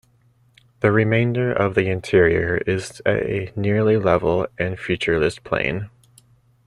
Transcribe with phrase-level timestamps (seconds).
[0.79, 5.91] The remainder of the interior is a nearly level and featureless plain.